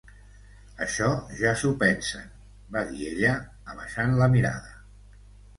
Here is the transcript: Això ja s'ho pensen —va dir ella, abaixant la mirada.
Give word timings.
Això 0.85 1.09
ja 1.41 1.51
s'ho 1.59 1.73
pensen 1.83 2.25
—va 2.31 2.83
dir 2.89 3.05
ella, 3.13 3.35
abaixant 3.75 4.17
la 4.23 4.31
mirada. 4.39 4.77